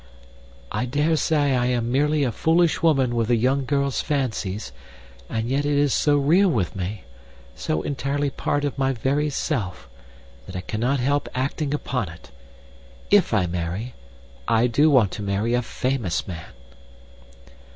"I 0.71 0.85
dare 0.87 1.15
say 1.15 1.55
I 1.55 1.67
am 1.67 1.91
merely 1.91 2.23
a 2.23 2.31
foolish 2.31 2.81
woman 2.81 3.13
with 3.15 3.29
a 3.29 3.35
young 3.35 3.65
girl's 3.65 4.01
fancies. 4.01 4.71
And 5.29 5.47
yet 5.47 5.63
it 5.63 5.77
is 5.77 5.93
so 5.93 6.17
real 6.17 6.49
with 6.49 6.75
me, 6.75 7.03
so 7.53 7.83
entirely 7.83 8.31
part 8.31 8.65
of 8.65 8.79
my 8.79 8.93
very 8.93 9.29
self, 9.29 9.87
that 10.47 10.55
I 10.55 10.61
cannot 10.61 10.99
help 10.99 11.29
acting 11.35 11.71
upon 11.71 12.09
it. 12.09 12.31
If 13.11 13.31
I 13.31 13.45
marry, 13.45 13.93
I 14.47 14.65
do 14.65 14.89
want 14.89 15.11
to 15.11 15.21
marry 15.21 15.53
a 15.53 15.61
famous 15.61 16.27
man!" 16.27 16.53